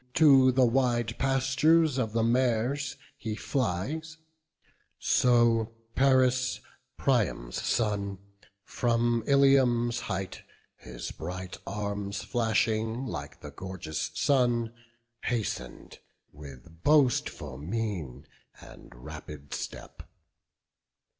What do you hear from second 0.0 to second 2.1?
To the wide pastures